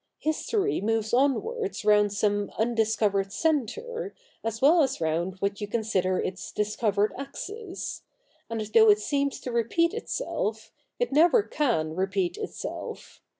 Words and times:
History 0.17 0.81
moves 0.81 1.13
onwards 1.13 1.85
round 1.85 2.11
some 2.11 2.49
undiscovered 2.57 3.31
centre, 3.31 4.15
as 4.43 4.59
well 4.59 4.81
as 4.81 4.99
round 4.99 5.35
what 5.41 5.61
you 5.61 5.67
consider 5.67 6.17
its 6.17 6.51
discovered 6.51 7.13
axis; 7.19 8.01
and 8.49 8.59
though 8.61 8.89
it 8.89 8.97
seems 8.99 9.39
to 9.41 9.51
repeat 9.51 9.93
itself, 9.93 10.71
it 10.97 11.11
never 11.11 11.43
can 11.43 11.95
repeat 11.95 12.35
itself. 12.39 13.21